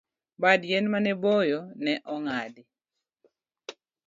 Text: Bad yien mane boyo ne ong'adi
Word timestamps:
Bad 0.41 0.61
yien 0.69 0.85
mane 0.91 1.11
boyo 1.21 1.59
ne 1.83 1.93
ong'adi 2.13 2.63